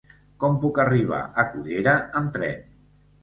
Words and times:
Com 0.43 0.55
puc 0.63 0.79
arribar 0.83 1.19
a 1.43 1.45
Cullera 1.51 1.95
amb 2.21 2.35
tren? 2.39 2.67